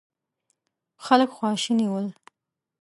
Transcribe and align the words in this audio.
خلک 1.05 1.29
خواشيني 1.37 1.87
ول. 1.91 2.07